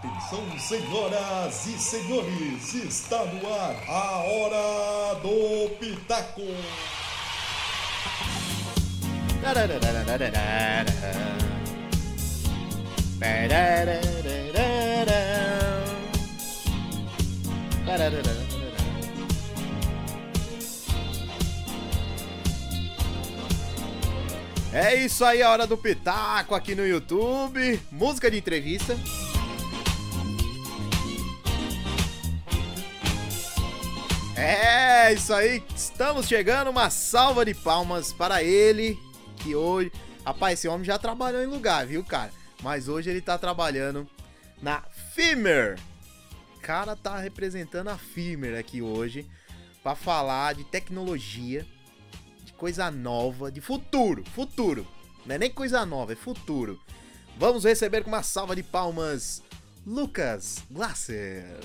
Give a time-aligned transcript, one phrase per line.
[0.00, 6.42] Atenção, senhoras e senhores, está no ar a Hora do Pitaco.
[24.72, 27.80] É isso aí, a hora do Pitaco aqui no YouTube.
[27.90, 28.96] Música de entrevista.
[34.38, 35.62] É, isso aí.
[35.74, 36.70] Estamos chegando.
[36.70, 38.98] Uma salva de palmas para ele.
[39.36, 39.92] Que hoje.
[40.24, 42.30] Rapaz, esse homem já trabalhou em lugar, viu, cara?
[42.62, 44.08] Mas hoje ele tá trabalhando
[44.60, 44.82] na
[45.14, 45.78] Fimer.
[46.60, 49.26] Cara tá representando a Fimer aqui hoje.
[49.82, 51.66] para falar de tecnologia
[52.58, 54.86] coisa nova, de futuro, futuro.
[55.24, 56.78] Não é nem coisa nova, é futuro.
[57.38, 59.42] Vamos receber com uma salva de palmas
[59.86, 61.60] Lucas Glasser.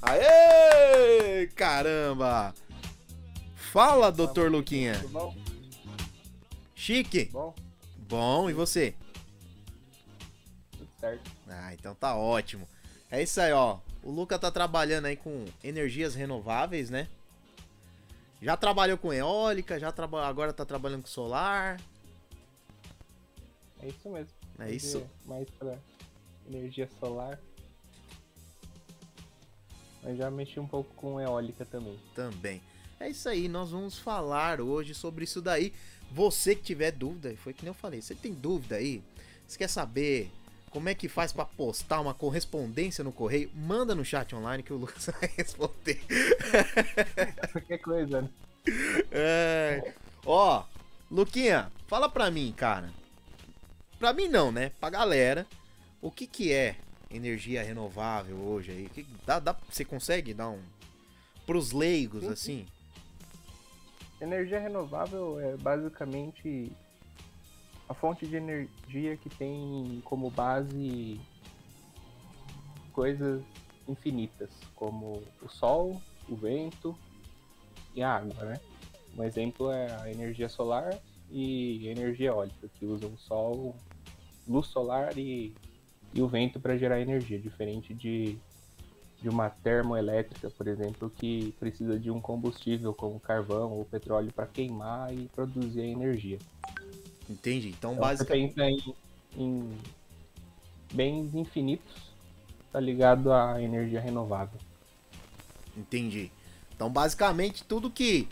[0.00, 1.46] Aê!
[1.48, 2.54] Caramba!
[3.54, 4.98] Fala, doutor Luquinha.
[5.00, 5.36] Tudo bom?
[6.74, 7.26] Chique.
[7.26, 7.54] Bom.
[8.08, 8.94] Bom, e você?
[10.72, 11.30] Tudo certo.
[11.48, 12.66] Ah, então tá ótimo.
[13.10, 13.78] É isso aí, ó.
[14.02, 17.08] O Luca tá trabalhando aí com energias renováveis, né?
[18.40, 20.26] Já trabalhou com eólica, já traba...
[20.26, 21.80] agora tá trabalhando com solar.
[23.80, 24.32] É isso mesmo.
[24.60, 25.06] É isso.
[25.26, 25.76] Mais pra
[26.46, 27.38] energia solar.
[30.02, 31.98] Mas já mexi um pouco com eólica também.
[32.14, 32.62] Também.
[33.00, 35.72] É isso aí, nós vamos falar hoje sobre isso daí.
[36.10, 39.02] Você que tiver dúvida, foi que nem eu falei, você tem dúvida aí?
[39.46, 40.30] Você quer saber
[40.70, 43.50] como é que faz para postar uma correspondência no correio?
[43.54, 46.00] Manda no chat online que o Lucas vai responder.
[47.52, 48.28] Qualquer coisa, né?
[49.10, 49.94] É.
[50.26, 50.64] Ó,
[51.10, 52.90] Luquinha, fala pra mim, cara.
[53.98, 54.72] Pra mim não, né?
[54.78, 55.46] Pra galera,
[56.00, 56.76] o que que é
[57.10, 58.88] energia renovável hoje aí?
[58.88, 60.62] Que, dá, dá, você consegue dar um...
[61.46, 62.66] Pros leigos, sim, assim?
[64.20, 66.70] Energia renovável é basicamente
[67.88, 71.18] a fonte de energia que tem como base
[72.92, 73.42] coisas
[73.88, 76.94] infinitas, como o sol, o vento
[77.94, 78.60] e a água, né?
[79.16, 80.98] Um exemplo é a energia solar
[81.30, 83.74] e a energia eólica, que usam o sol,
[84.46, 85.54] luz solar e,
[86.12, 88.38] e o vento para gerar energia, diferente de,
[89.20, 94.46] de uma termoelétrica, por exemplo, que precisa de um combustível como carvão ou petróleo para
[94.46, 96.38] queimar e produzir a energia.
[97.28, 97.68] Entendi.
[97.68, 98.54] Então, então basicamente.
[98.54, 98.94] Você pensa
[99.36, 99.78] em, em
[100.92, 101.94] bens infinitos,
[102.72, 104.58] tá ligado à energia renovável.
[105.76, 106.30] Entendi.
[106.74, 108.28] Então, basicamente, tudo que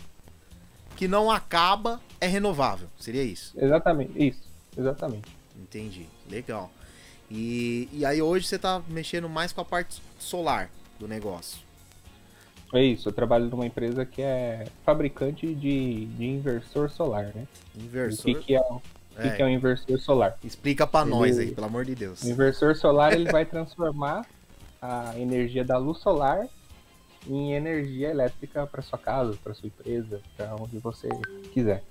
[0.96, 2.88] que não acaba é renovável.
[2.98, 3.52] Seria isso?
[3.56, 4.48] Exatamente, isso.
[4.76, 5.36] Exatamente.
[5.54, 6.06] Entendi.
[6.28, 6.70] Legal.
[7.30, 11.58] E, e aí hoje você tá mexendo mais com a parte solar do negócio.
[12.74, 17.46] É isso, eu trabalho numa empresa que é fabricante de, de inversor solar, né?
[17.76, 18.30] Inversor?
[18.30, 18.82] O que, que é, o
[19.16, 19.22] é.
[19.22, 20.36] que, que é um inversor solar?
[20.42, 22.22] Explica para nós aí, pelo amor de Deus.
[22.22, 24.26] O inversor solar ele vai transformar
[24.82, 26.46] a energia da luz solar
[27.28, 31.08] em energia elétrica para sua casa, para sua empresa, para onde você
[31.52, 31.82] quiser.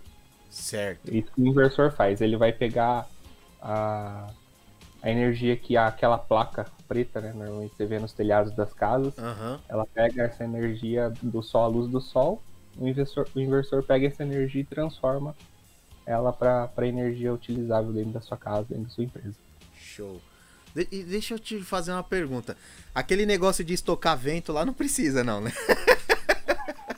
[0.50, 1.14] Certo.
[1.14, 3.08] Isso que o inversor faz, ele vai pegar
[3.62, 4.30] a,
[5.06, 9.60] a energia que aquela placa preta, né, normalmente você vê nos telhados das casas, uhum.
[9.70, 12.42] ela pega essa energia do sol, a luz do sol,
[12.76, 15.36] o inversor, o inversor pega essa energia e transforma
[16.08, 19.36] ela para energia utilizável dentro da sua casa, dentro da sua empresa.
[19.78, 20.20] Show.
[20.74, 22.58] De deixa eu te fazer uma pergunta.
[22.94, 25.52] Aquele negócio de estocar vento lá não precisa, não, né?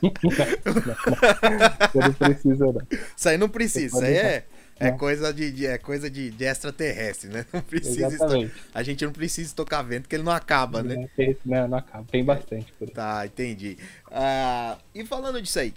[1.94, 2.82] não, não precisa, não.
[3.14, 3.98] Isso aí não precisa.
[3.98, 4.46] Isso aí é,
[4.80, 7.44] é coisa, de, de, é coisa de, de extraterrestre, né?
[7.52, 11.08] Não precisa estocar, A gente não precisa estocar vento, porque ele não acaba, né?
[11.44, 12.04] Não, não acaba.
[12.10, 12.94] Tem bastante por aí.
[12.94, 13.76] Tá, entendi.
[14.06, 15.74] Uh, e falando disso aí,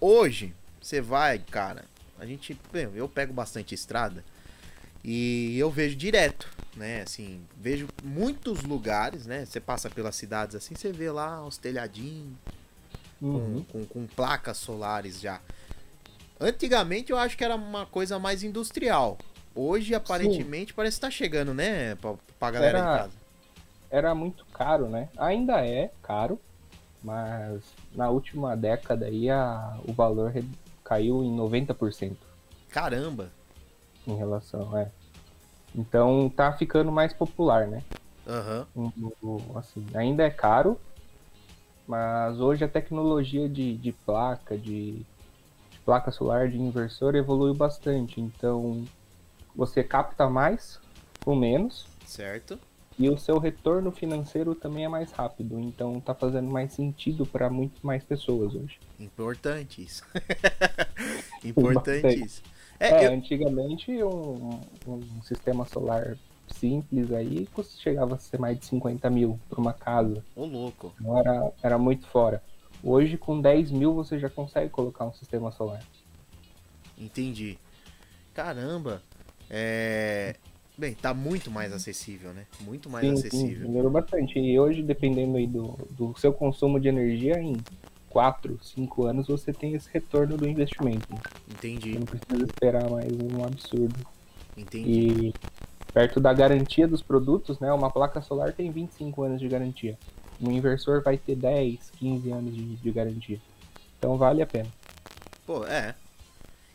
[0.00, 1.84] hoje, você vai, cara,
[2.18, 2.58] a gente.
[2.72, 4.24] Bem, eu pego bastante estrada.
[5.04, 7.02] E eu vejo direto, né?
[7.02, 9.44] Assim, vejo muitos lugares, né?
[9.44, 12.34] Você passa pelas cidades assim, você vê lá os telhadinhos
[13.20, 13.64] uhum.
[13.64, 15.40] com, com, com, placas solares já.
[16.40, 19.18] Antigamente eu acho que era uma coisa mais industrial.
[19.54, 20.76] Hoje, aparentemente, Sim.
[20.76, 21.94] parece que tá chegando, né?
[21.96, 23.12] Pra, pra galera era, de casa.
[23.90, 25.08] Era muito caro, né?
[25.16, 26.38] Ainda é caro,
[27.02, 27.62] mas
[27.94, 30.32] na última década aí a, o valor
[30.84, 32.16] caiu em 90%.
[32.68, 33.30] Caramba!
[34.08, 34.90] em relação, é.
[35.74, 37.82] Então tá ficando mais popular, né?
[38.74, 39.40] Uhum.
[39.56, 40.78] Assim, ainda é caro,
[41.86, 45.06] mas hoje a tecnologia de, de placa, de, de
[45.88, 48.20] placa solar, de inversor evoluiu bastante.
[48.20, 48.84] Então
[49.56, 50.78] você capta mais
[51.24, 51.86] com menos.
[52.04, 52.58] Certo.
[52.98, 57.48] E o seu retorno financeiro também é mais rápido, então tá fazendo mais sentido para
[57.48, 58.78] muito mais pessoas hoje.
[59.00, 60.04] Importante isso.
[61.42, 62.24] Importante Bastante.
[62.26, 62.42] isso.
[62.78, 66.18] É, É, eu- antigamente um, um sistema solar
[66.48, 67.48] simples aí
[67.78, 70.22] chegava a ser mais de 50 mil para uma casa.
[70.36, 70.92] Ô louco.
[71.00, 72.42] Então era, era muito fora.
[72.82, 75.82] Hoje com 10 mil você já consegue colocar um sistema solar.
[76.96, 77.58] Entendi.
[78.34, 79.02] Caramba.
[79.50, 80.36] É.
[80.76, 82.46] Bem, tá muito mais acessível, né?
[82.60, 83.68] Muito mais Sim, sim, acessível.
[83.68, 84.38] melhorou bastante.
[84.38, 87.56] E hoje, dependendo aí do, do seu consumo de energia, em
[88.08, 91.08] 4, 5 anos você tem esse retorno do investimento.
[91.10, 94.06] Você Entendi, não precisa esperar mais um absurdo.
[94.56, 95.30] entendi.
[95.30, 95.34] E
[95.92, 97.72] perto da garantia dos produtos, né?
[97.72, 99.98] Uma placa solar tem 25 anos de garantia.
[100.40, 103.40] Um inversor vai ter 10, 15 anos de, de garantia.
[103.98, 104.68] Então vale a pena.
[105.46, 105.94] Pô, é.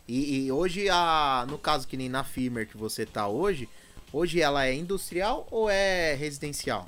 [0.06, 3.68] E, e hoje, a, no caso que nem na Firmer que você tá hoje,
[4.12, 6.86] hoje ela é industrial ou é residencial?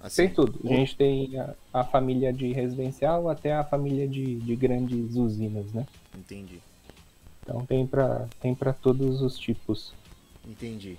[0.00, 0.60] Assim, Tem tudo.
[0.64, 5.72] A gente tem a, a família de residencial até a família de, de grandes usinas,
[5.72, 5.86] né?
[6.16, 6.60] Entendi,
[7.42, 9.92] Então tem para tem pra todos os tipos.
[10.46, 10.98] entendi.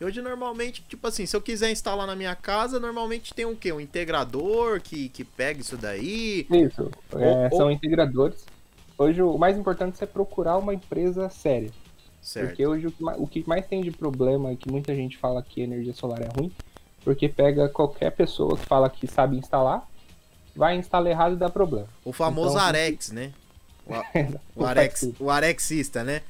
[0.00, 3.72] Hoje, normalmente, tipo assim, se eu quiser instalar na minha casa, normalmente tem um quê?
[3.72, 6.46] Um integrador que, que pega isso daí.
[6.50, 6.90] Isso.
[7.14, 8.44] é, Ou- São integradores.
[8.98, 11.70] Hoje o mais importante é procurar uma empresa séria.
[12.20, 12.48] Certo.
[12.48, 15.16] Porque hoje o que, ma- o que mais tem de problema é que muita gente
[15.16, 16.50] fala que energia solar é ruim,
[17.04, 19.86] porque pega qualquer pessoa que fala que sabe instalar,
[20.54, 21.86] vai instalar errado e dá problema.
[22.04, 23.32] O famoso Então, Arex, né?
[23.86, 24.04] O, a-
[24.56, 26.20] o, Arex, o Arexista, né?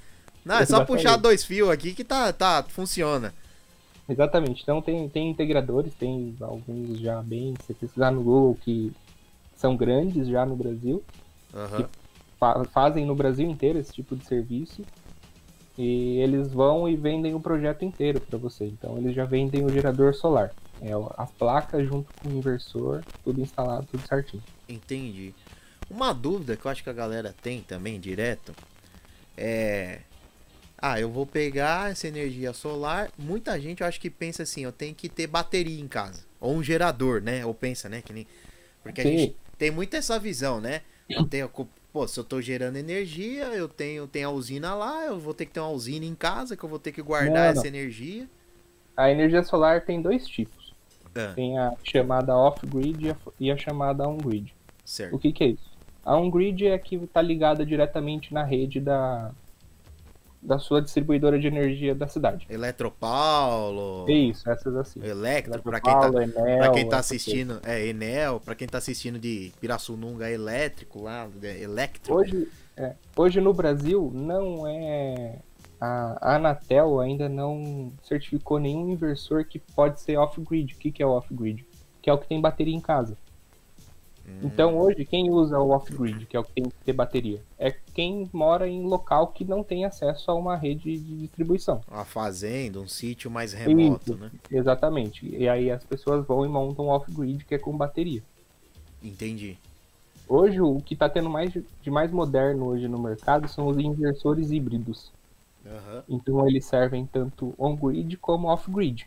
[0.45, 3.35] Não, é só puxar dois fios aqui que tá, tá, funciona.
[4.09, 4.63] Exatamente.
[4.63, 8.93] Então tem, tem integradores, tem alguns já bem, se você pesquisar no Google, que
[9.55, 11.03] são grandes já no Brasil,
[11.55, 11.89] Aham.
[12.39, 14.85] fa- fazem no Brasil inteiro esse tipo de serviço.
[15.79, 18.65] E eles vão e vendem o projeto inteiro para você.
[18.65, 20.51] Então eles já vendem o gerador solar.
[20.81, 24.43] É as placas junto com o inversor, tudo instalado, tudo certinho.
[24.69, 25.35] Entendi.
[25.91, 28.53] Uma dúvida que eu acho que a galera tem também direto
[29.37, 30.01] é.
[30.79, 33.11] Ah, eu vou pegar essa energia solar.
[33.19, 36.23] Muita gente eu acho que pensa assim, eu tenho que ter bateria em casa.
[36.41, 37.45] Ou um gerador, né?
[37.47, 38.03] Ou pensa, né?
[38.03, 38.27] Que nem.
[38.83, 39.07] Porque a Sim.
[39.07, 40.83] gente tem muito essa visão, né?
[41.09, 41.51] Eu tenho.
[41.93, 45.47] Pô, se eu tô gerando energia, eu tenho, tenho a usina lá, eu vou ter
[45.47, 47.69] que ter uma usina em casa, que eu vou ter que guardar Não, essa não.
[47.69, 48.29] energia.
[48.97, 50.75] A energia solar tem dois tipos.
[51.15, 54.55] Ah, Tem a chamada off-grid e a- e a chamada on-grid.
[55.11, 55.21] O certo.
[55.21, 55.79] que, que é isso?
[56.05, 59.35] A on-grid é a que está ligada diretamente na rede da,
[60.47, 62.47] da sua distribuidora de energia da cidade.
[62.49, 64.09] Eletropaulo.
[64.09, 65.05] É isso, essas assim.
[65.05, 68.79] Electro, pra quem tá, Eletropaulo, Enel, Pra quem tá assistindo, é Enel, pra quem tá
[68.79, 72.17] assistindo de Pirassununga é elétrico lá, é elétrico.
[72.17, 75.41] Hoje, é, hoje no Brasil não é.
[75.79, 80.73] A Anatel ainda não certificou nenhum inversor que pode ser off-grid.
[80.73, 81.67] O que, que é o off-grid?
[82.01, 83.19] Que é o que tem bateria em casa.
[84.27, 87.41] Hum, Então hoje quem usa o off-grid, que é o que tem que ter bateria,
[87.59, 91.81] é quem mora em local que não tem acesso a uma rede de distribuição.
[91.89, 94.21] Uma fazenda, um sítio mais remoto, Isso.
[94.21, 94.31] né?
[94.51, 95.27] Exatamente.
[95.35, 98.23] E aí as pessoas vão e montam off-grid, que é com bateria.
[99.03, 99.57] Entendi.
[100.29, 104.51] Hoje o que está tendo mais de mais moderno hoje no mercado são os inversores
[104.51, 105.13] híbridos.
[105.65, 106.03] Aham.
[106.09, 109.07] Então eles servem tanto on-grid como off-grid.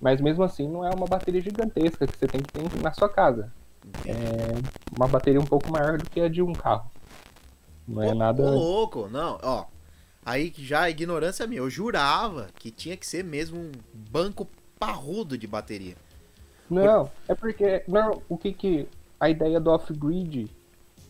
[0.00, 3.08] Mas mesmo assim não é uma bateria gigantesca que você tem que ter na sua
[3.08, 3.52] casa.
[4.04, 4.14] É
[4.96, 6.90] uma bateria um pouco maior do que a de um carro.
[7.86, 8.42] Não é Ô, nada.
[8.42, 9.64] ô, louco, não, ó.
[10.24, 14.46] Aí que já a ignorância minha, eu jurava que tinha que ser mesmo um banco
[14.78, 15.96] parrudo de bateria.
[16.68, 20.50] Não, é porque não, o que que a ideia do off-grid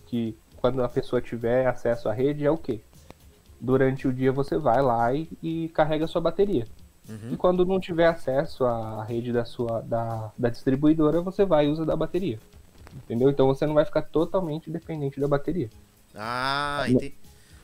[0.06, 2.80] que quando a pessoa tiver acesso à rede é o quê?
[3.60, 6.66] Durante o dia você vai lá e, e carrega a sua bateria.
[7.08, 7.32] Uhum.
[7.32, 11.68] E quando não tiver acesso à rede da sua da, da distribuidora, você vai e
[11.70, 12.38] usa da bateria.
[13.04, 13.30] Entendeu?
[13.30, 15.70] Então você não vai ficar totalmente dependente da bateria.
[16.14, 17.14] Ah, entendi.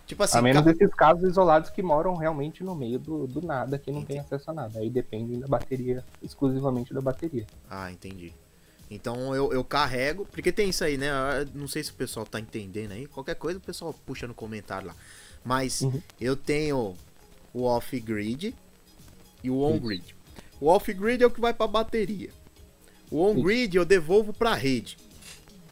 [0.06, 3.40] Tipo assim, a menos ca- esses casos isolados que moram realmente no meio do, do
[3.40, 4.78] nada, que não tem acesso a nada.
[4.78, 7.46] Aí dependem da bateria, exclusivamente da bateria.
[7.70, 8.32] Ah, entendi.
[8.90, 11.08] Então eu, eu carrego, porque tem isso aí, né?
[11.40, 13.06] Eu Não sei se o pessoal tá entendendo aí.
[13.06, 14.94] Qualquer coisa o pessoal puxa no comentário lá.
[15.42, 16.00] Mas Uhum.
[16.20, 16.94] eu tenho
[17.54, 18.54] o off-grid
[19.42, 20.14] e o on-grid.
[20.60, 22.30] O off-grid é o que vai pra bateria.
[23.10, 24.96] O on-grid eu devolvo pra rede.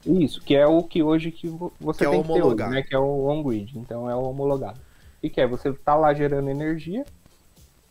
[0.04, 2.56] Isso, que é o que hoje que vo- você Que é tem que ter hoje,
[2.70, 2.82] né?
[2.82, 3.78] Que é o on-grid.
[3.78, 4.80] Então é o homologado.
[5.22, 7.04] E que é, você tá lá gerando energia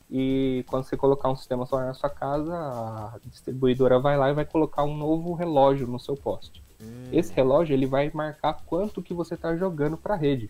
[0.09, 4.33] e quando você colocar um sistema solar na sua casa, a distribuidora vai lá e
[4.33, 6.61] vai colocar um novo relógio no seu poste.
[6.81, 10.49] Hum, Esse relógio ele vai marcar quanto que você tá jogando para a rede.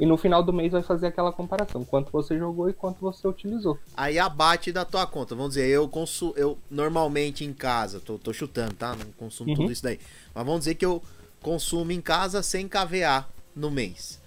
[0.00, 3.28] E no final do mês vai fazer aquela comparação, quanto você jogou e quanto você
[3.28, 3.78] utilizou.
[3.94, 5.34] Aí abate da tua conta.
[5.34, 8.96] Vamos dizer, eu consumo, eu normalmente em casa, tô, tô chutando, tá?
[8.96, 9.56] Não consumo Uhum.
[9.56, 10.00] tudo isso daí.
[10.34, 11.02] Mas vamos dizer que eu
[11.42, 14.18] consumo em casa 100 kVA no mês.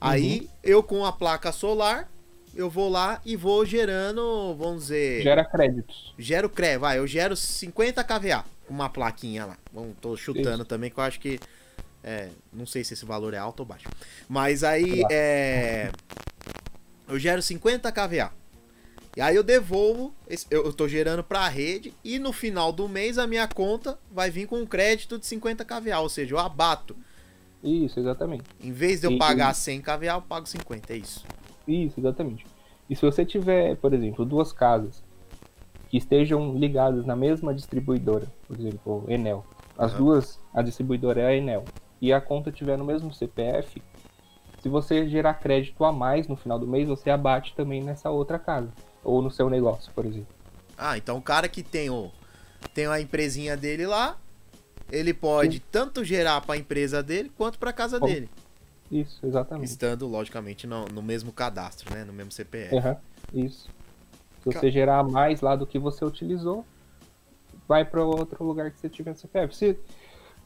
[0.00, 0.48] Aí Uhum.
[0.64, 2.10] eu com a placa solar,
[2.54, 6.12] eu vou lá e vou gerando, vamos dizer, Gera créditos.
[6.18, 9.56] gero CRE, vai, eu gero 50 kVA com uma plaquinha lá.
[9.72, 10.64] Bom, tô chutando Isso.
[10.64, 11.38] também, que eu acho que.
[12.02, 13.88] É, não sei se esse valor é alto ou baixo.
[14.28, 15.90] Mas aí é.
[17.08, 18.32] Eu gero 50 kVA.
[19.16, 20.14] E aí eu devolvo,
[20.48, 24.30] eu, eu tô gerando pra rede, e no final do mês a minha conta vai
[24.30, 26.96] vir com um crédito de 50 kVA, ou seja, eu abato.
[27.62, 28.44] Isso, exatamente.
[28.62, 31.24] Em vez de eu E- pagar 100 kVA, eu pago 50, é isso.
[31.66, 32.46] Isso, exatamente.
[32.88, 35.02] E se você tiver, por exemplo, duas casas
[35.88, 39.44] que estejam ligadas na mesma distribuidora, por exemplo, Enel,
[39.76, 39.98] as Aham.
[39.98, 41.64] duas, a distribuidora é a Enel,
[42.00, 43.82] e a conta tiver no mesmo CPF,
[44.62, 48.38] se você gerar crédito a mais no final do mês, você abate também nessa outra
[48.38, 48.68] casa,
[49.02, 50.34] ou no seu negócio, por exemplo.
[50.76, 52.10] Ah, então o cara que tem o
[52.74, 54.16] tem a empresinha dele lá,
[54.90, 58.28] ele pode tanto gerar pra empresa dele quanto pra casa Bom, dele,
[58.90, 59.70] Isso, exatamente.
[59.70, 62.76] estando logicamente no, no mesmo cadastro, né, no mesmo CPF.
[62.76, 62.96] Aham,
[63.32, 63.68] isso.
[64.42, 66.64] Se você gerar mais lá do que você utilizou,
[67.68, 69.54] vai para outro lugar que você tiver no CPF.
[69.54, 69.78] Se,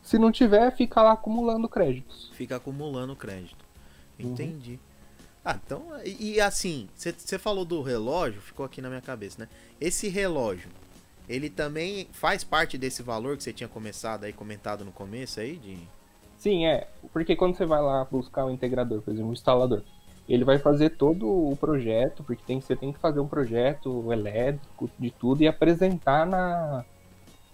[0.04, 2.30] se não tiver, fica lá acumulando créditos.
[2.34, 3.64] Fica acumulando crédito.
[4.20, 4.32] Uhum.
[4.32, 4.78] Entendi.
[5.42, 9.48] Ah, então, e, e assim, você falou do relógio, ficou aqui na minha cabeça, né?
[9.80, 10.68] Esse relógio,
[11.26, 15.56] ele também faz parte desse valor que você tinha começado aí, comentado no começo aí,
[15.56, 15.78] de...
[16.36, 16.86] Sim, é.
[17.10, 19.82] Porque quando você vai lá buscar o integrador, por exemplo, o instalador,
[20.28, 24.90] ele vai fazer todo o projeto, porque tem, você tem que fazer um projeto elétrico
[24.98, 26.84] de tudo e apresentar na,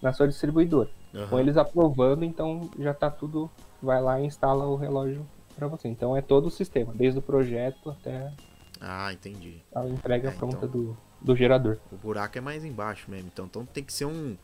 [0.01, 0.89] na sua distribuidora.
[1.13, 1.27] Aham.
[1.27, 3.49] Com eles aprovando, então já tá tudo.
[3.81, 5.25] Vai lá e instala o relógio
[5.55, 5.87] para você.
[5.87, 8.31] Então é todo o sistema, desde o projeto até
[8.79, 9.61] Ah, entendi.
[9.75, 10.69] a entrega É, pronta então.
[10.69, 11.77] do, do gerador.
[11.91, 14.37] O buraco é mais embaixo mesmo, então, então tem que ser um...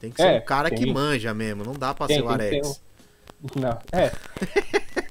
[0.00, 2.22] Tem que É, ser um cara que tem- manja mesmo, não dá pra Tem, ser
[2.22, 2.82] o que Arex.
[3.56, 4.10] Não, é.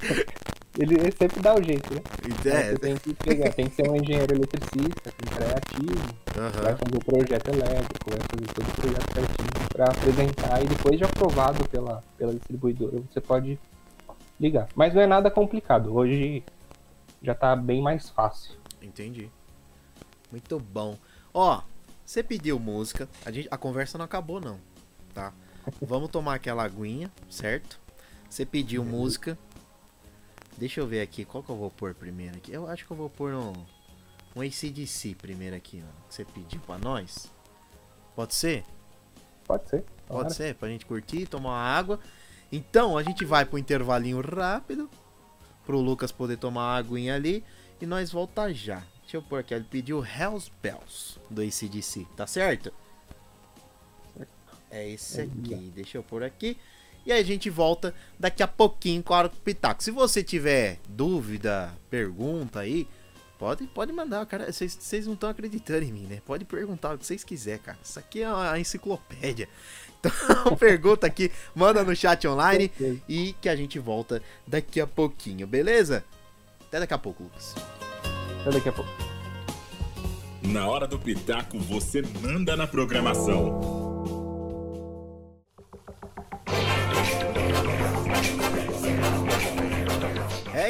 [0.82, 2.02] ele, ele sempre dá o jeito, né?
[2.46, 6.78] É, Você tem que pegar, tem que ser um engenheiro eletricista, assim, criativo, vai aham.
[6.78, 11.04] fazer o projeto elétrico, vai fazer todo o projeto certinho para apresentar e depois de
[11.04, 13.60] aprovado pela, pela distribuidora, você pode
[14.40, 14.68] ligar.
[14.76, 16.44] Mas não é nada complicado, hoje
[17.22, 18.56] já tá bem mais fácil.
[18.82, 19.30] Entendi.
[20.32, 20.98] Muito bom.
[21.34, 21.62] Ó,
[22.04, 24.60] você pediu música, a, gente, a conversa não acabou não,
[25.14, 25.32] tá?
[25.80, 27.80] Vamos tomar aquela aguinha, certo?
[28.28, 29.38] Você pediu música.
[30.62, 32.52] Deixa eu ver aqui, qual que eu vou pôr primeiro aqui?
[32.52, 33.52] Eu acho que eu vou pôr um,
[34.36, 36.08] um ACDC primeiro aqui, ó.
[36.08, 37.32] Que você pediu pra nós.
[38.16, 38.64] Pode ser?
[39.44, 39.84] Pode ser.
[40.06, 40.30] Pode claro.
[40.30, 42.00] ser, pra gente curtir, tomar uma água.
[42.52, 44.88] Então, a gente vai pro intervalinho rápido.
[45.66, 47.44] Pro Lucas poder tomar uma aguinha ali.
[47.82, 48.84] E nós volta já.
[49.02, 49.56] Deixa eu pôr aqui.
[49.56, 52.72] Ele pediu Hells Bells do ACDC, tá certo?
[54.70, 55.72] É esse aqui.
[55.74, 56.56] Deixa eu pôr aqui.
[57.06, 59.84] E aí a gente volta daqui a pouquinho com a hora do Pitaco.
[59.84, 62.88] Se você tiver dúvida, pergunta aí,
[63.40, 64.52] pode, pode mandar, cara.
[64.52, 66.22] Vocês não estão acreditando em mim, né?
[66.26, 67.80] Pode perguntar o que vocês quiserem, cara.
[67.84, 69.50] Isso aqui é uma enciclopédia.
[70.02, 72.72] Então, pergunta aqui, manda no chat online
[73.08, 76.04] e que a gente volta daqui a pouquinho, beleza?
[76.68, 77.54] Até daqui a pouco, Lucas.
[78.42, 78.90] Até daqui a pouco.
[80.42, 83.81] Na hora do pitaco, você manda na programação.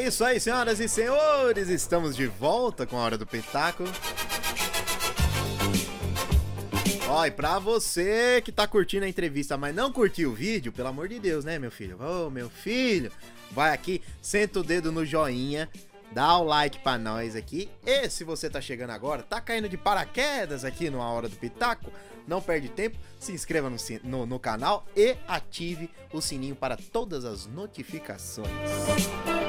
[0.02, 3.84] É isso aí, senhoras e senhores, estamos de volta com a hora do Pitaco.
[7.08, 10.88] Ó, e pra você que tá curtindo a entrevista, mas não curtiu o vídeo, pelo
[10.88, 12.00] amor de Deus, né, meu filho?
[12.02, 13.12] Ô, meu filho,
[13.52, 15.70] vai aqui, senta o dedo no joinha,
[16.12, 17.70] dá o like pra nós aqui.
[17.86, 21.36] E se você tá chegando agora, tá caindo de paraquedas aqui no A Hora do
[21.36, 21.94] Pitaco,
[22.28, 27.24] não perde tempo, se inscreva no, no, no canal e ative o sininho para todas
[27.24, 28.50] as notificações.
[28.50, 29.41] Aleluia!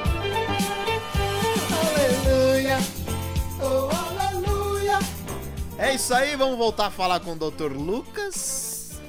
[5.83, 7.73] É isso aí, vamos voltar a falar com o Dr.
[7.73, 9.01] Lucas.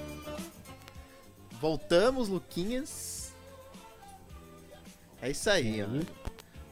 [1.61, 3.33] Voltamos, Luquinhas.
[5.23, 5.87] É isso aí, ó.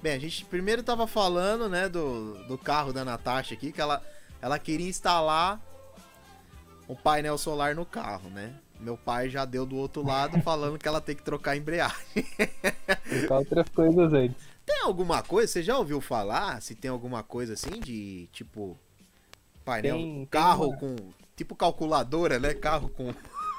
[0.02, 4.02] Bem, a gente primeiro tava falando, né, do, do carro da Natasha aqui, que ela,
[4.40, 5.60] ela queria instalar
[6.88, 8.56] um painel solar no carro, né?
[8.80, 12.26] Meu pai já deu do outro lado falando que ela tem que trocar a embreagem.
[13.08, 14.36] Colocar outras coisas antes.
[14.66, 16.60] Tem alguma coisa, você já ouviu falar?
[16.60, 18.76] Se tem alguma coisa assim de tipo
[19.64, 20.96] painel, Tem- tem carro uma- com
[21.36, 22.54] tipo calculadora, né?
[22.54, 23.12] Carro com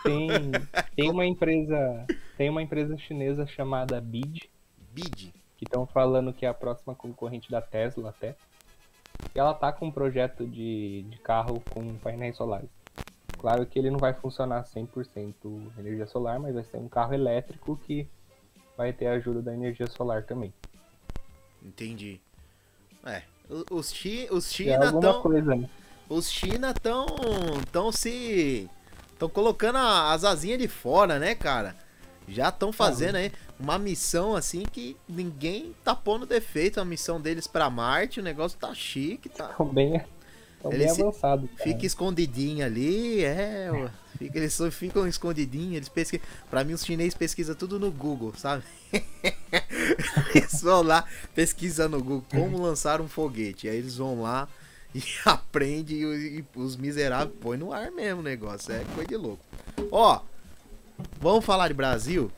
[0.04, 0.28] Tem,
[0.96, 2.06] tem uma empresa,
[2.38, 4.50] tem uma empresa chinesa chamada BID,
[4.92, 5.34] bid.
[5.58, 8.36] que estão falando que é a próxima concorrente da Tesla até.
[9.34, 12.70] E ela tá com um projeto de, de carro com painéis solares.
[13.38, 15.34] Claro que ele não vai funcionar 100%
[15.78, 18.08] energia solar, mas vai ser um carro elétrico que
[18.78, 20.54] vai ter a ajuda da energia solar também.
[21.62, 22.20] Entendi.
[23.06, 23.24] É,
[23.70, 25.70] os, chi, os É China alguma tão, coisa, né?
[26.14, 27.06] Os China tão,
[27.72, 28.70] tão se,
[29.18, 31.76] tão colocando a- as asinhas de fora, né, cara?
[32.28, 36.80] Já estão fazendo aí uma missão assim que ninguém tá pondo defeito.
[36.80, 39.50] A missão deles pra Marte, o negócio tá chique, tá.
[39.52, 40.02] Estão bem,
[40.62, 41.50] tão bem avançados.
[41.52, 41.64] cara.
[41.64, 43.70] Fica escondidinho ali, é.
[44.18, 46.26] Fica, eles só ficam escondidinhos, eles pesquisam.
[46.50, 48.64] Pra mim, os chineses pesquisam tudo no Google, sabe?
[50.34, 51.06] eles vão lá,
[51.36, 53.68] pesquisam no Google como lançar um foguete.
[53.68, 54.48] Aí eles vão lá
[54.96, 58.72] e aprendem e, e os miseráveis põem no ar mesmo o negócio.
[58.74, 59.44] É coisa de louco.
[59.92, 60.22] Ó,
[61.20, 62.32] vamos falar de Brasil?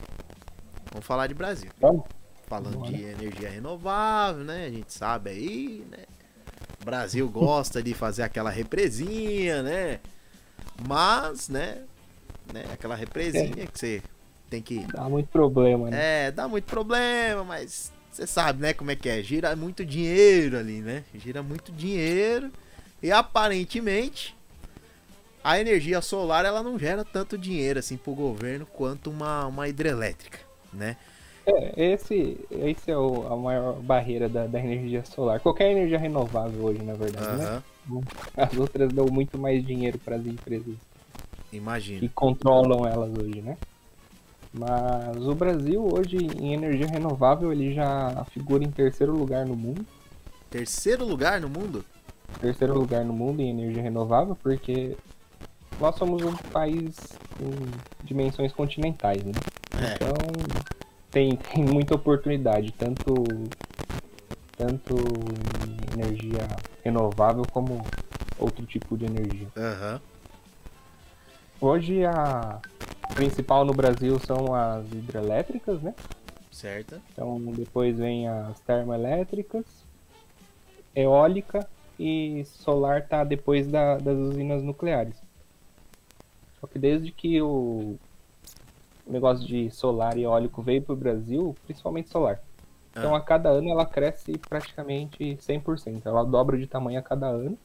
[0.90, 1.70] Vamos falar de Brasil.
[1.80, 2.04] Vamos?
[2.46, 2.92] Falando Bora.
[2.92, 4.66] de energia renovável, né?
[4.66, 6.04] A gente sabe aí, né?
[6.80, 10.00] O Brasil gosta de fazer aquela represinha, né?
[10.86, 11.82] Mas, né?
[12.52, 12.64] né?
[12.72, 14.02] Aquela represinha que você
[14.48, 14.86] tem que.
[14.92, 16.26] Dá muito problema, né?
[16.26, 18.72] É, dá muito problema, mas você sabe, né?
[18.74, 19.22] Como é que é?
[19.22, 21.04] Gira muito dinheiro ali, né?
[21.14, 22.50] Gira muito dinheiro.
[23.02, 24.34] E aparentemente,
[25.42, 30.38] a energia solar ela não gera tanto dinheiro assim pro governo quanto uma, uma hidrelétrica,
[30.72, 30.96] né?
[31.48, 35.40] É, esse, esse é o- a maior barreira da, da energia solar.
[35.40, 37.48] Qualquer energia renovável hoje, na verdade, né?
[37.48, 37.62] Aham,
[38.36, 40.76] As outras dão muito mais dinheiro para as empresas
[41.98, 42.08] que imagina.
[42.08, 43.56] controlam elas hoje, né?
[44.58, 49.84] Mas o Brasil hoje em energia renovável ele já figura em terceiro lugar no mundo.
[50.50, 51.84] Terceiro lugar no mundo?
[52.40, 54.96] Terceiro lugar no mundo em energia renovável, porque
[55.78, 56.96] nós somos um país
[57.36, 57.50] com
[58.02, 59.32] dimensões continentais, né?
[59.74, 59.94] É.
[59.94, 60.14] Então
[61.10, 63.12] tem, tem muita oportunidade, tanto,
[64.56, 64.94] tanto
[65.66, 66.48] em energia
[66.82, 67.84] renovável como
[68.38, 69.48] outro tipo de energia.
[69.54, 70.00] Aham.
[71.60, 72.60] Hoje a
[73.16, 75.94] principal no Brasil são as hidrelétricas, né?
[76.52, 77.00] Certo.
[77.12, 79.64] Então depois vem as termoelétricas,
[80.94, 81.66] eólica
[81.98, 85.16] e solar tá depois da- das usinas nucleares.
[86.60, 87.96] Só que desde que o
[89.06, 92.40] negócio de solar e eólico veio para o Brasil, principalmente solar.
[92.90, 93.18] Então Ah.
[93.18, 96.06] a cada ano ela cresce praticamente 100%.
[96.06, 97.56] Ela dobra de tamanho a cada ano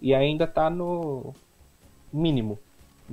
[0.00, 1.34] e ainda tá no
[2.12, 2.58] mínimo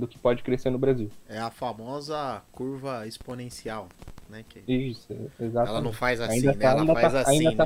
[0.00, 1.10] do que pode crescer no Brasil.
[1.28, 3.88] É a famosa curva exponencial,
[4.28, 4.44] né?
[4.48, 5.68] Que Isso, exatamente.
[5.70, 6.58] ela não faz assim, ainda né?
[6.58, 7.56] tá, Ela ainda faz tá, assim, ainda né?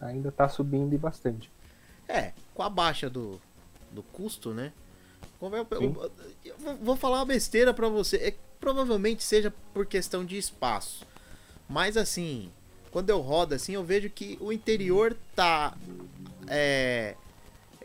[0.00, 1.50] tá, ainda tá subindo e bastante.
[2.08, 3.40] É, com a baixa do,
[3.90, 4.72] do custo, né?
[5.40, 5.96] Como eu- eu- Sim.
[6.44, 8.16] eu vou- falar uma besteira pra você.
[8.16, 11.04] É, provavelmente seja por questão de espaço.
[11.68, 12.50] Mas assim,
[12.90, 15.76] quando eu rodo assim, eu vejo que o interior tá
[16.48, 17.16] é,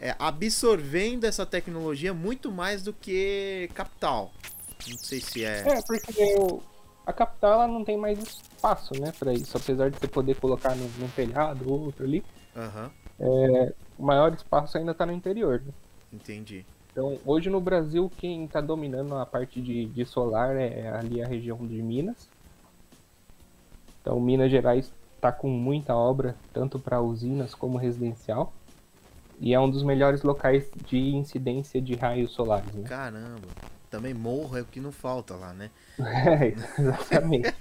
[0.02, 4.32] é, absorvendo essa tecnologia muito mais do que capital.
[4.90, 5.62] Não sei se é.
[5.68, 6.12] É, porque
[7.06, 9.56] a capital ela não tem mais espaço, né, pra isso.
[9.56, 12.24] Apesar de você poder colocar num, num telhado ou outro ali,
[12.56, 12.92] Aham,
[13.98, 15.72] o maior espaço ainda tá no interior, né?
[16.12, 16.66] entendi.
[16.92, 21.28] Então, hoje no Brasil, quem está dominando a parte de, de solar é ali a
[21.28, 22.28] região de Minas.
[24.02, 28.52] Então, Minas Gerais está com muita obra, tanto para usinas como residencial.
[29.42, 32.88] E é um dos melhores locais de incidência de raios solares, né?
[32.88, 33.48] Caramba.
[33.90, 35.70] Também morro é o que não falta lá, né?
[36.00, 37.54] É, exatamente.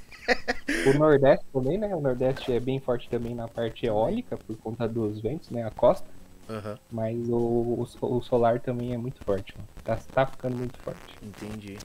[0.86, 1.94] O Nordeste também, né?
[1.94, 5.64] O Nordeste é bem forte também na parte eólica, por conta dos ventos, né?
[5.64, 6.08] A costa.
[6.48, 9.54] Aham, Mas o, o, o solar também é muito forte.
[9.56, 9.68] Mano.
[9.84, 11.18] Tá, tá ficando muito forte.
[11.22, 11.76] entendi.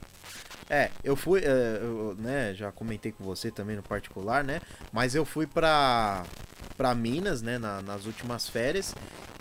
[0.68, 4.60] É, eu fui, é, eu, né, já comentei com você também no particular, né?
[4.92, 6.24] Mas eu fui pra,
[6.76, 8.94] pra Minas, né, na- nas últimas férias.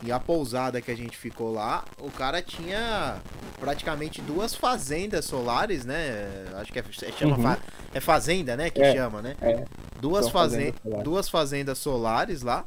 [0.03, 3.19] E a pousada que a gente ficou lá, o cara tinha
[3.59, 6.45] praticamente duas fazendas solares, né?
[6.55, 7.41] Acho que é, é, chama Uhum.
[7.43, 7.59] fa-
[7.93, 8.69] é fazenda, né?
[8.69, 8.93] Que É.
[8.93, 9.35] chama, né?
[9.41, 9.65] É,
[9.99, 11.03] duas, fazen fazendas solares.
[11.03, 12.65] duas fazendas solares lá.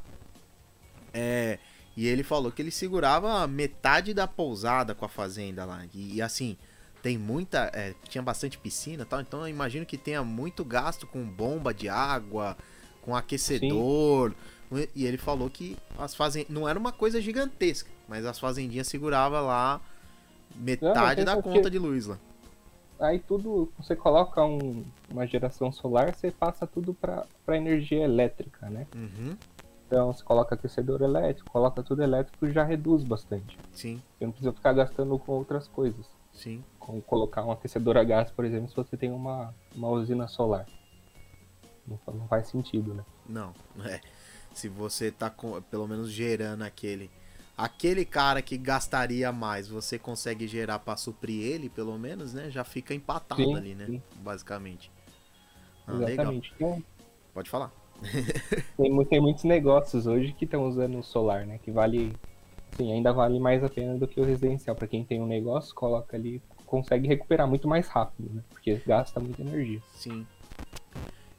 [1.12, 1.58] É,
[1.96, 5.84] e ele falou que ele segurava metade da pousada com a fazenda lá.
[5.94, 6.56] E, e, assim,
[7.02, 7.70] tem muita.
[7.74, 9.20] é, tinha bastante piscina e tal.
[9.20, 12.56] Então eu imagino que tenha muito gasto com bomba de água,
[13.02, 14.34] com aquecedor.
[14.94, 16.50] E ele falou que as fazendas.
[16.50, 19.80] Não era uma coisa gigantesca, mas as fazendinhas segurava lá
[20.54, 22.18] metade tem da porque- conta de luz lá.
[23.00, 28.86] aí tudo, você coloca um- uma geração solar, você passa tudo para energia elétrica, né?
[28.94, 29.36] Uhum,
[29.86, 33.56] Então você coloca aquecedor elétrico, coloca tudo elétrico já reduz bastante.
[33.72, 36.04] sim, Você não precisa ficar gastando com outras coisas.
[36.32, 36.62] sim.
[36.88, 40.64] Como colocar um aquecedor a gás, por exemplo, se você tem uma, uma usina solar.
[41.86, 43.04] Não, não faz sentido, né?
[43.28, 43.52] Não,
[43.84, 44.00] é.
[44.54, 47.10] Se você tá com, pelo menos gerando aquele
[47.58, 52.50] aquele cara que gastaria mais, você consegue gerar para suprir ele, pelo menos, né?
[52.50, 53.84] Já fica empatado Sim, ali, né?
[53.84, 54.02] sim.
[54.22, 54.90] Basicamente.
[55.86, 56.08] Ah, legal.
[56.08, 56.54] Exatamente.
[56.56, 56.82] Então,
[57.34, 57.70] Pode falar.
[58.76, 61.58] tem, tem muitos negócios hoje que estão usando o solar, né?
[61.62, 62.16] Que vale.
[62.76, 64.74] Sim, ainda vale mais a pena do que o residencial.
[64.74, 68.44] Pra quem tem um negócio, coloca ali, consegue recuperar muito mais rápido, né?
[68.50, 69.82] Porque gasta muita energia.
[69.92, 70.28] Sim.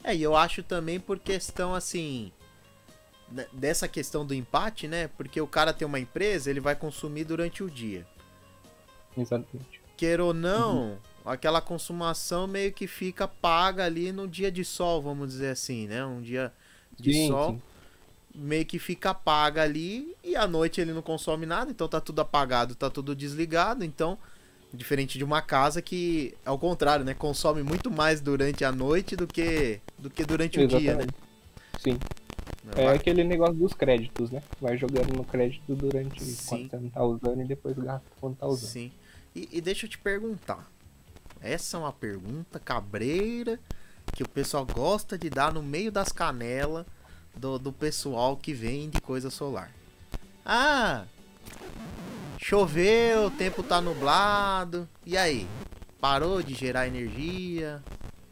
[0.03, 2.33] É, e eu acho também por questão assim.
[3.27, 5.07] né, Dessa questão do empate, né?
[5.09, 8.07] Porque o cara tem uma empresa, ele vai consumir durante o dia.
[9.15, 9.81] Exatamente.
[9.97, 15.27] Queira ou não, aquela consumação meio que fica paga ali no dia de sol, vamos
[15.29, 16.05] dizer assim, né?
[16.05, 16.53] Um dia
[16.97, 17.53] de Sim, sol.
[17.53, 17.61] sim.
[18.33, 22.21] meio que fica paga ali e à noite ele não consome nada, então tá tudo
[22.21, 24.17] apagado, tá tudo desligado, então
[24.73, 29.25] diferente de uma casa que ao contrário, né, consome muito mais durante a noite do
[29.25, 31.07] que do que durante o dia, né?
[31.79, 31.97] Sim.
[32.75, 34.43] É Vai- aquele negócio dos créditos, né?
[34.61, 36.45] Vai jogando no crédito durante Sim.
[36.45, 38.69] quando você não tá usando e depois gasta quando tá usando.
[38.69, 38.91] Sim.
[39.35, 40.69] E, e deixa eu te perguntar.
[41.41, 43.59] Essa é uma pergunta cabreira
[44.13, 46.85] que o pessoal gosta de dar no meio das canelas
[47.35, 49.71] do, do pessoal que vende coisa solar.
[50.45, 51.05] Ah,
[52.39, 54.87] choveu, o tempo tá nublado.
[55.05, 55.45] E aí?
[55.99, 57.83] Parou de gerar energia?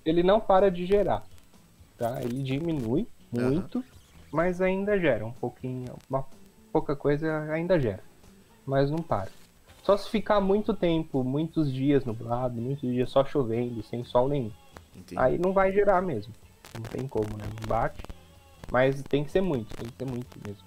[0.05, 1.23] Ele não para de gerar,
[1.97, 2.21] tá?
[2.23, 3.83] Ele diminui muito,
[4.31, 6.25] mas ainda gera um pouquinho, uma
[6.71, 8.01] pouca coisa ainda gera,
[8.65, 9.29] mas não para.
[9.83, 14.51] Só se ficar muito tempo, muitos dias nublado, muitos dias só chovendo, sem sol nenhum.
[14.95, 15.19] Entendi.
[15.19, 16.33] Aí não vai gerar mesmo.
[16.73, 17.43] Não tem como, né?
[17.59, 18.01] Não bate.
[18.71, 20.63] Mas tem que ser muito, tem que ser muito mesmo.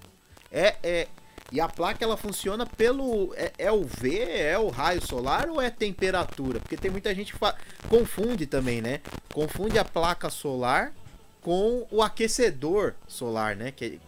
[0.51, 1.07] É, é.
[1.51, 3.33] E a placa ela funciona pelo.
[3.35, 6.59] É, é o V, é o raio solar ou é temperatura?
[6.61, 7.55] Porque tem muita gente que fa-
[7.89, 9.01] confunde também, né?
[9.33, 10.93] Confunde a placa solar
[11.41, 13.71] com o aquecedor solar, né?
[13.71, 13.99] Que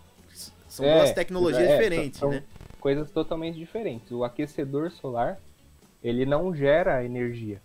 [0.69, 2.43] são É, duas tecnologias é, diferentes, são- né?
[2.79, 4.09] Coisas totalmente diferentes.
[4.11, 5.37] O aquecedor solar,
[6.03, 7.61] ele não gera energia.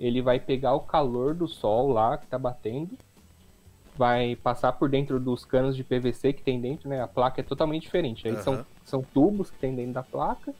[0.00, 2.98] Ele vai pegar o calor do sol lá que tá batendo,
[3.96, 7.02] vai passar por dentro dos canos de PVC que tem dentro, né?
[7.02, 8.26] A placa é totalmente diferente.
[8.28, 8.42] Aí Aham.
[8.42, 10.54] são, são tubos que tem dentro da placa,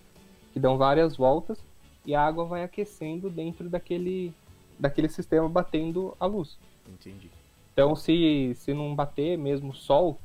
[0.52, 1.58] que dão várias voltas,
[2.04, 4.32] e a água vai aquecendo dentro daquele,
[4.78, 6.58] daquele sistema batendo a luz.
[6.88, 7.30] Entendi.
[7.72, 10.18] Então, se, se não bater mesmo sol,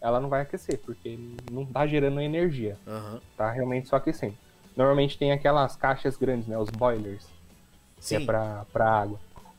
[0.00, 1.18] ela não vai aquecer, porque
[1.50, 3.20] não tá gerando energia, Aham.
[3.36, 4.36] tá realmente só aquecendo.
[4.76, 7.26] Normalmente tem aquelas caixas grandes, né, os boilers,
[8.06, 8.26] que é Sim.
[8.26, 9.18] pra, pra água.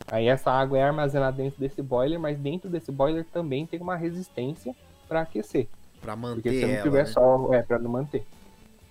[0.10, 3.96] Aí essa água é armazenada dentro desse boiler, mas dentro desse boiler também tem uma
[3.96, 4.76] resistência
[5.08, 5.68] para aquecer.
[6.02, 6.16] Porque
[6.50, 6.84] manter se não ela.
[6.84, 7.06] tiver né?
[7.06, 8.26] sol, é para não manter.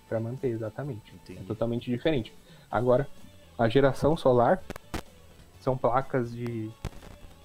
[0.07, 1.11] Para manter, exatamente.
[1.11, 1.43] É Entendi.
[1.47, 2.33] totalmente diferente.
[2.69, 3.07] Agora,
[3.57, 4.61] a geração solar
[5.59, 6.71] são placas de.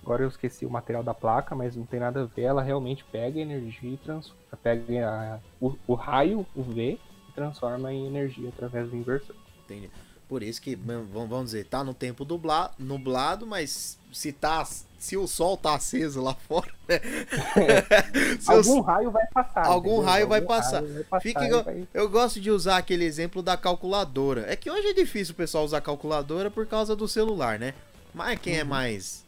[0.03, 2.43] Agora eu esqueci o material da placa, mas não tem nada a ver.
[2.43, 4.41] Ela realmente pega energia e transforma.
[4.63, 6.99] Pega a- o, o raio, o V,
[7.29, 9.35] e transforma em energia através do inversor.
[9.65, 9.91] Entendi.
[10.29, 14.67] Por isso que, vamos dizer, tá no tempo dubla- nublado, mas se tá.
[14.99, 16.99] Se o sol tá aceso lá fora, né?
[18.47, 19.67] Algum raio vai passar.
[19.67, 20.81] Algum raio vai Algum passar.
[20.83, 24.45] raio vai passar e igual- vai- Eu gosto de usar aquele exemplo da calculadora.
[24.51, 27.75] É que hoje é difícil o pessoal usar calculadora por causa do celular, né?
[28.15, 28.69] Mas quem é Uhum.
[28.69, 29.25] mais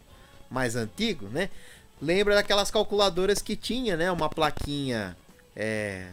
[0.51, 1.51] mais antigo, né?
[2.01, 4.11] Lembra daquelas calculadoras que tinha, né?
[4.11, 5.17] Uma plaquinha.
[5.55, 6.09] É.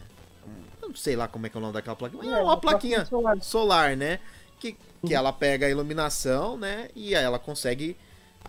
[0.81, 2.21] eu Não sei lá como é que é o nome daquela plaquinha.
[2.23, 3.41] Mas é uma plaquinha solar.
[3.41, 4.19] solar, né?
[4.59, 6.89] Que, que ela pega a iluminação, né?
[6.95, 7.95] E aí ela consegue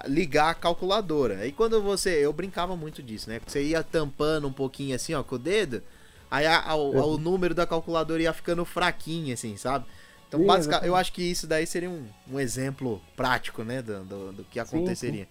[0.07, 1.38] ligar a calculadora.
[1.38, 2.25] Aí quando você.
[2.25, 3.40] Eu brincava muito disso, né?
[3.47, 5.83] Você ia tampando um pouquinho assim, ó, com o dedo.
[6.31, 7.14] Aí a- a- o, Uhum.
[7.14, 9.85] o número da calculadora ia ficando fraquinho, assim, sabe?
[10.29, 10.88] Então, Sim, basica- exatamente.
[10.88, 13.81] eu acho que isso daí seria um, um exemplo prático, né?
[13.81, 15.29] Do, do, do que Sim, aconteceria.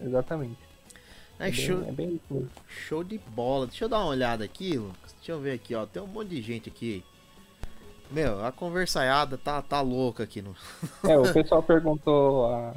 [0.00, 0.58] Exatamente.
[1.38, 2.20] É, É show, bem, é bem
[2.68, 3.66] show de bola.
[3.66, 5.14] Deixa eu dar uma olhada aqui, Lucas.
[5.16, 5.84] Deixa eu ver aqui, ó.
[5.84, 7.04] Tem um monte de gente aqui.
[8.10, 10.54] Meu, a conversaiada tá, tá louca aqui no.
[11.04, 12.74] É, o pessoal perguntou a-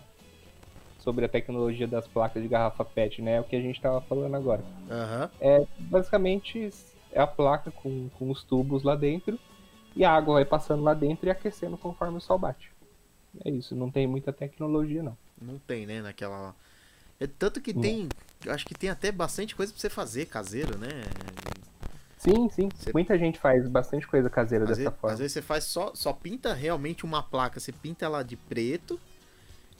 [0.99, 3.35] sobre a tecnologia das placas de garrafa PET, né?
[3.35, 4.63] É o que a gente tava falando agora.
[4.89, 5.29] Aham.
[5.39, 6.69] É basicamente
[7.11, 9.39] é a placa com, com os tubos lá dentro
[9.95, 12.71] e a água vai passando lá dentro e aquecendo conforme o sol bate.
[13.45, 15.17] É isso, não tem muita tecnologia não.
[15.39, 16.01] Não tem, né?
[16.01, 16.55] Naquela.
[17.19, 18.09] É tanto que tem.
[18.45, 20.89] Eu acho que tem até bastante coisa pra você fazer caseiro, né?
[22.17, 22.69] Sim, sim.
[22.75, 25.13] Você- Muita gente faz bastante coisa caseira Às dessa vezes, forma.
[25.13, 28.99] às vezes você faz só, só pinta realmente uma placa, você pinta ela de preto,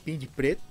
[0.04, 0.62] pin de preto,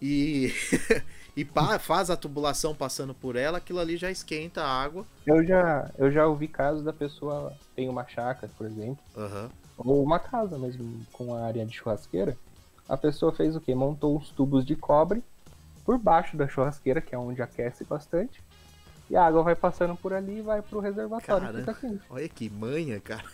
[0.00, 0.52] e,
[1.36, 5.04] e pá, faz a tubulação passando por ela, aquilo ali já esquenta a água.
[5.26, 9.50] Eu já, eu já ouvi casos da pessoa tem uma chácara, por exemplo, Aham.
[9.76, 12.36] ou uma casa mesmo com a área de churrasqueira.
[12.88, 13.74] A pessoa fez o quê?
[13.74, 15.24] Montou uns tubos de cobre
[15.84, 18.40] por baixo da churrasqueira, que é onde aquece bastante.
[19.08, 21.46] E a água vai passando por ali e vai pro reservatório.
[21.46, 21.74] Caramba.
[21.74, 22.02] Quente.
[22.10, 23.24] Olha que manha, cara.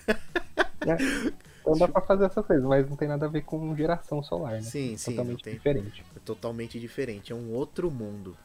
[1.60, 4.54] Então dá pra fazer essa coisa, mas não tem nada a ver com geração solar,
[4.54, 4.62] né?
[4.62, 5.54] Sim, sim, não Totalmente tem.
[5.54, 6.04] diferente.
[6.14, 7.32] É totalmente diferente.
[7.32, 8.36] É um outro mundo.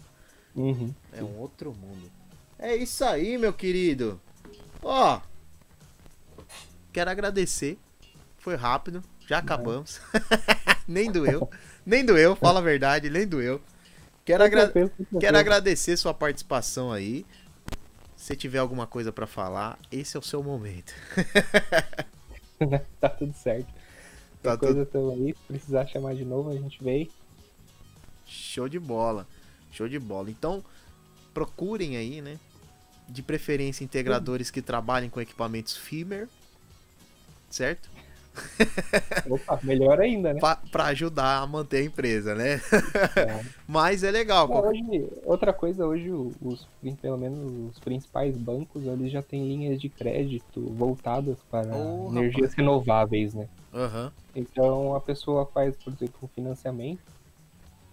[0.55, 0.93] Uhum.
[1.11, 2.09] É um outro mundo.
[2.57, 4.19] É isso aí, meu querido.
[4.81, 5.19] Ó.
[6.93, 7.77] Quero agradecer.
[8.37, 9.03] Foi rápido.
[9.27, 9.99] Já acabamos.
[10.87, 11.49] nem doeu.
[11.85, 13.61] Nem doeu, fala a verdade, nem doeu.
[14.27, 15.21] Quero, agra Tranquilo, tranquilo.
[15.21, 17.25] quero agradecer sua participação aí.
[18.17, 20.93] Se tiver alguma coisa pra falar, esse é o seu momento.
[22.99, 23.73] tá tudo certo.
[24.43, 27.09] Tá Tá coisa aí, se precisar chamar de novo, a gente veio.
[28.25, 29.25] Show de bola.
[29.71, 30.29] Show de bola.
[30.29, 30.61] Então,
[31.33, 32.37] procurem aí, né?
[33.07, 36.27] De preferência integradores que trabalhem com equipamentos firmware.
[37.49, 37.89] Certo?
[39.30, 40.39] Opa, melhor ainda, né?
[40.39, 42.56] Pra, pra ajudar a manter a empresa, né?
[42.56, 43.41] É.
[43.67, 44.47] Mas é legal.
[44.47, 46.67] Não, hoje, outra coisa, hoje os,
[47.02, 52.54] pelo menos os principais bancos, eles já têm linhas de crédito voltadas para Ô, energias
[52.54, 53.47] renováveis, né?
[53.73, 54.12] Aham.
[54.36, 57.02] Então a pessoa faz, por exemplo, um financiamento.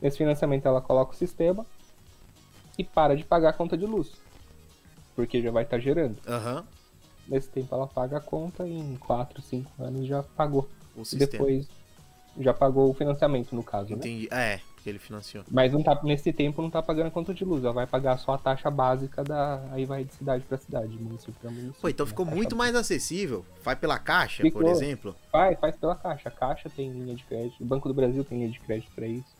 [0.01, 1.65] Nesse financiamento ela coloca o sistema
[2.79, 4.13] e para de pagar a conta de luz.
[5.17, 6.17] Porque já vai estar gerando.
[6.29, 6.65] Aham.
[7.27, 10.69] Nesse tempo ela paga a conta e em 4, 5 anos já pagou.
[10.97, 11.31] O E sistema.
[11.31, 11.67] depois
[12.39, 13.97] já pagou o financiamento, no caso, né?
[13.97, 14.29] Entendi.
[14.31, 15.45] É, porque ele financiou.
[15.51, 18.19] Mas não tá, nesse tempo não tá pagando a conta de luz, ela vai pagar
[18.19, 19.63] só a taxa básica da.
[19.73, 21.81] Aí vai de cidade pra cidade, município pra município.
[21.81, 22.11] Pô, então né?
[22.11, 23.45] ficou muito mais acessível.
[23.63, 24.69] Vai pela caixa, por Ficou.
[24.69, 25.17] exemplo.
[25.33, 26.29] Faz, faz pela caixa.
[26.29, 27.61] A caixa tem linha de crédito.
[27.63, 29.35] O Banco do Brasil tem linha de crédito pra isso.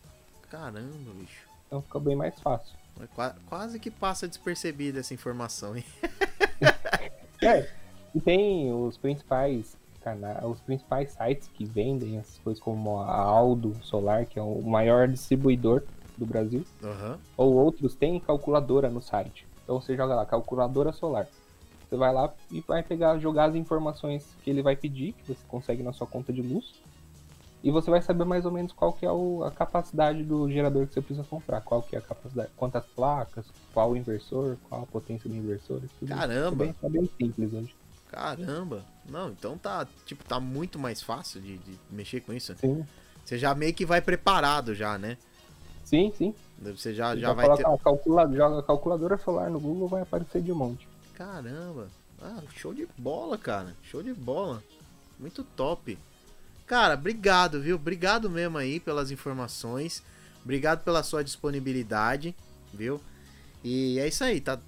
[0.51, 1.47] Caramba, bicho.
[1.67, 2.75] Então fica bem mais fácil.
[3.15, 5.85] Qua- Quase que passa despercebida essa informação, hein?
[7.45, 7.69] É.
[8.15, 13.75] E tem os principais canais, os principais sites que vendem essas coisas como a Aldo
[13.83, 15.83] Solar, que é o maior distribuidor
[16.17, 16.65] do Brasil.
[16.81, 17.19] Aham.
[17.37, 19.45] ou outros têm calculadora no site.
[19.65, 21.27] Então você joga lá, calculadora solar.
[21.89, 25.41] Você vai lá e vai pegar, jogar as informações que ele vai pedir, que você
[25.49, 26.75] consegue na sua conta de luz.
[27.65, 30.87] E você vai saber mais ou menos qual que é o- a capacidade do gerador
[30.87, 31.63] que você precisa comprar.
[31.63, 35.81] Qual que é a capacidade, quantas placas, qual o inversor, qual a potência do inversor.
[35.99, 36.15] Tudo isso.
[36.15, 36.65] Caramba.
[36.65, 37.75] É bem, é bem simples hoje.
[38.11, 38.85] Caramba.
[39.09, 42.55] Não, então tá, tipo, tá muito mais fácil de, de mexer com isso.
[42.59, 42.85] Sim,
[43.25, 45.17] Você já meio que vai preparado já, né?
[45.85, 46.35] sim, sim.
[46.61, 47.67] Você já, Você já já vai ter...
[47.67, 50.87] a calcula- joga calculadora solar no Google, vai aparecer de monte.
[51.15, 51.89] Caramba.
[52.23, 53.75] Ah, show de bola, cara.
[53.83, 54.63] Show de bola.
[55.19, 55.99] Muito top.
[56.67, 57.77] Cara, obrigado, viu?
[57.77, 60.03] Obrigado mesmo aí pelas informações.
[60.43, 62.35] Obrigado pela sua disponibilidade,
[62.73, 63.01] viu?
[63.63, 64.59] E é isso aí, tá?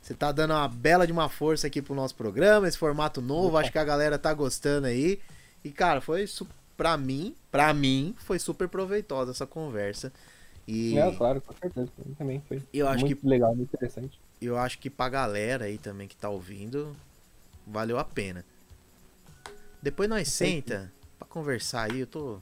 [0.00, 3.56] Você tá dando uma bela de uma força aqui pro nosso programa, esse formato novo,
[3.56, 5.20] acho que a galera tá gostando aí.
[5.64, 6.24] E cara, foi
[6.76, 10.12] pra mim, pra mim, foi super proveitosa essa conversa.
[10.66, 11.88] E É, claro, com certeza.
[12.16, 14.18] também foi eu acho que muito legal, muito interessante.
[14.40, 16.96] eu acho que pra galera aí também que tá ouvindo,
[17.66, 18.44] valeu a pena.
[19.82, 22.38] Depois nós senta pra conversar aí, eu tô,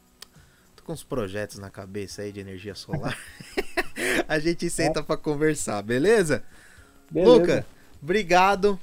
[0.76, 3.16] tô com uns projetos na cabeça aí de energia solar.
[4.28, 6.44] a gente senta pra conversar, beleza?
[7.10, 7.32] Beleza.
[7.32, 7.66] Luca,
[8.02, 8.78] obrigado.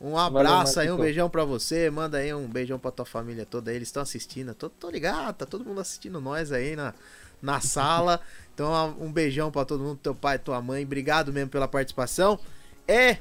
[0.00, 1.90] Um abraço aí, um beijão pra você.
[1.90, 3.76] Manda aí um beijão pra tua família toda aí.
[3.76, 4.54] Eles estão assistindo.
[4.54, 6.94] Tô, tô ligado, tá todo mundo assistindo nós aí na,
[7.40, 8.20] na sala.
[8.58, 10.82] Então, um beijão pra todo mundo, teu pai, tua mãe.
[10.82, 12.40] Obrigado mesmo pela participação.
[12.88, 13.18] É,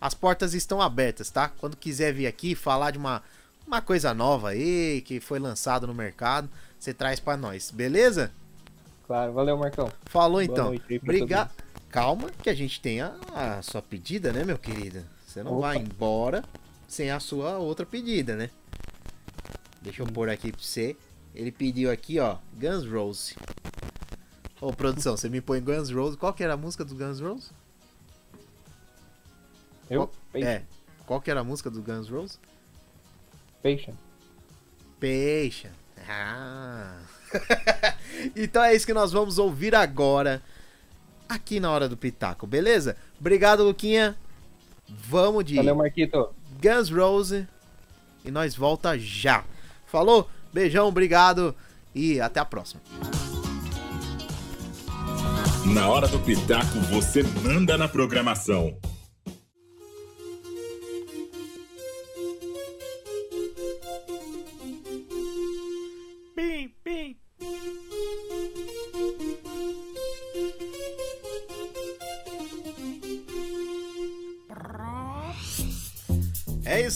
[0.00, 1.48] as portas estão abertas, tá?
[1.48, 3.22] Quando quiser vir aqui falar de uma,
[3.66, 8.30] uma coisa nova aí, que foi lançado no mercado, você traz pra nós, beleza?
[9.06, 9.90] Claro, valeu, Marcão.
[10.04, 10.98] Falou Boa então.
[11.02, 11.50] Obrigado.
[11.90, 15.02] Calma, que a gente tem a, a sua pedida, né, meu querido?
[15.26, 15.68] Você não Opa.
[15.68, 16.44] vai embora
[16.86, 18.50] sem a sua outra pedida, né?
[19.80, 20.96] Deixa eu pôr aqui pra você.
[21.34, 23.34] Ele pediu aqui, ó, Guns Rose.
[24.60, 26.16] Ô, produção, você me põe Guns Rose.
[26.16, 27.50] Qual que era a música do Guns Rose?
[29.90, 30.10] Eu?
[30.32, 30.44] Qual-.
[30.44, 30.62] É.
[31.06, 32.38] Qual que era a música do Guns Rose?
[33.62, 33.92] Peixe.
[35.00, 35.68] Peixe.
[36.08, 36.98] Ah.
[38.36, 40.42] então é isso que nós vamos ouvir agora
[41.28, 42.96] aqui na hora do Pitaco, beleza?
[43.18, 44.16] Obrigado, Luquinha.
[44.88, 46.34] Vamos de Valeu, Marquito.
[46.60, 47.46] Guns Rose
[48.24, 49.44] e nós volta já.
[49.86, 50.28] Falou?
[50.52, 51.54] Beijão, obrigado
[51.94, 52.80] e até a próxima.
[55.66, 58.76] Na hora do Pitaco, você manda na programação.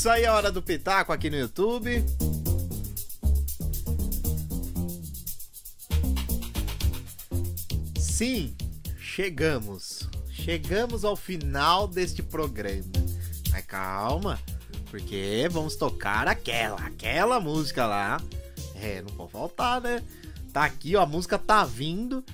[0.03, 2.05] Isso aí, a hora do Pitaco aqui no YouTube.
[7.95, 8.53] assim,
[8.99, 10.09] chegamos.
[10.29, 12.83] Chegamos ao final deste programa.
[13.53, 14.41] Mas calma,
[14.91, 18.21] porque vamos tocar aquela, aquela música lá.
[18.75, 20.03] É, não pode faltar, né?
[20.53, 22.25] Tá aqui, ó, a música tá vindo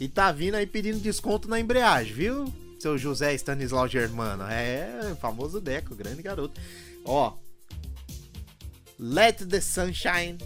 [0.00, 2.54] e tá vindo aí pedindo desconto na embreagem, viu?
[2.78, 4.44] Seu José Stanislau Germano.
[4.44, 6.60] É, famoso Deco, grande garoto.
[7.06, 7.34] Ó,
[8.98, 10.38] Let the Sunshine.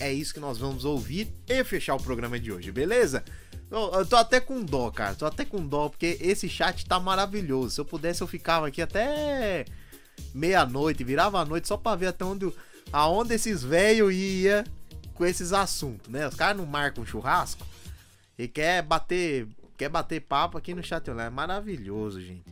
[0.00, 3.24] É isso que nós vamos ouvir e fechar o programa de hoje, beleza?
[3.70, 5.14] Eu, tô até com dó, cara.
[5.14, 7.70] Tô até com dó, porque esse chat tá maravilhoso.
[7.70, 9.64] Se eu pudesse, eu ficava aqui até
[10.32, 12.52] meia-noite, virava a noite só pra ver até onde,
[12.92, 14.64] aonde esses velhos ia
[15.14, 16.26] com esses assuntos, né?
[16.26, 17.64] Os caras não marcam churrasco
[18.38, 21.08] e quer bater, quer bater papo aqui no chat.
[21.08, 22.44] É maravilhoso, gente.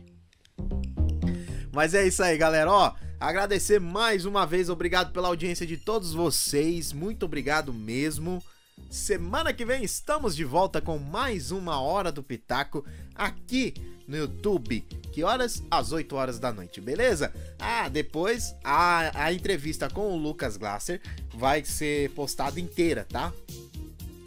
[1.71, 2.71] Mas é isso aí, galera.
[2.71, 2.93] Ó,
[3.27, 6.91] agradecer mais uma vez, obrigado pela audiência de todos vocês.
[6.91, 8.43] Muito obrigado mesmo.
[8.89, 13.73] Semana que vem estamos de volta com mais uma hora do Pitaco aqui
[14.07, 14.81] no YouTube.
[15.13, 15.63] Que horas?
[15.71, 17.33] Às 8 horas da noite, beleza?
[17.57, 21.01] Ah, depois a, a entrevista com o Lucas Glasser
[21.33, 23.31] vai ser postada inteira, tá?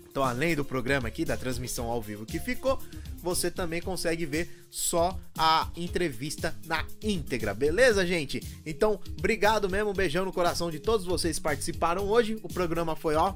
[0.08, 2.80] Então, além do programa aqui, da transmissão ao vivo que ficou,
[3.26, 8.40] você também consegue ver só a entrevista na íntegra, beleza, gente?
[8.64, 12.38] Então, obrigado mesmo, um beijão no coração de todos vocês que participaram hoje.
[12.44, 13.34] O programa foi, ó,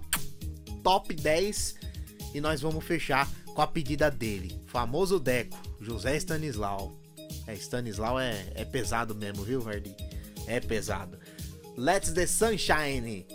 [0.85, 1.75] top 10
[2.33, 6.97] e nós vamos fechar com a pedida dele, famoso Deco, José Stanislau.
[7.49, 9.93] É, Stanislau é, é pesado mesmo, viu, Vardy?
[10.47, 11.19] É pesado.
[11.77, 13.27] Let's the Sunshine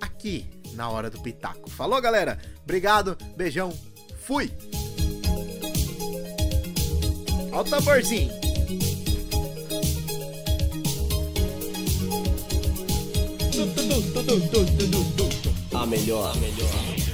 [0.00, 1.70] aqui na hora do Pitaco.
[1.70, 2.36] Falou, galera?
[2.64, 3.72] Obrigado, beijão,
[4.22, 4.50] fui!
[7.52, 8.30] Olha o tamborzinho.
[15.72, 17.09] A melhor, a melhor.